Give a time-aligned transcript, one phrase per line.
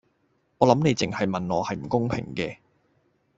[0.57, 2.57] 我諗淨係問我係唔公平嘅